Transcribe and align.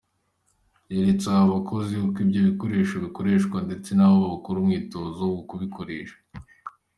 Yeretse 0.93 1.25
abo 1.35 1.47
bakozi 1.55 1.93
uko 2.05 2.17
ibyo 2.25 2.41
bikoresho 2.49 2.95
bikoreshwa, 3.05 3.57
ndetse 3.67 3.89
na 3.93 4.07
bo 4.11 4.17
bakora 4.33 4.57
umwitozo 4.59 5.21
wo 5.33 5.41
kubikoresha. 5.49 6.17